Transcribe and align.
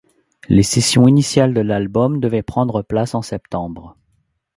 Les 0.49 0.63
sessions 0.63 1.07
initiales 1.07 1.53
de 1.53 1.61
l'album 1.61 2.19
devaient 2.19 2.41
prendre 2.41 2.81
place 2.81 3.13
en 3.13 3.21
septembre. 3.21 3.99